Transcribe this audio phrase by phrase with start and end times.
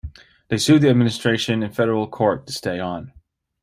[0.47, 3.13] They sued the administration in federal court to stay on.